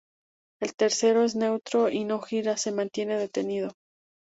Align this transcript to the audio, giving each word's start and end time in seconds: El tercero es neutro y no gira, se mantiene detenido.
El 0.59 0.73
tercero 0.75 1.23
es 1.23 1.35
neutro 1.35 1.91
y 1.91 2.05
no 2.05 2.21
gira, 2.23 2.57
se 2.57 2.71
mantiene 2.71 3.19
detenido. 3.19 3.73